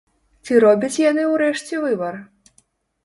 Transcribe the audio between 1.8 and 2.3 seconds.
выбар?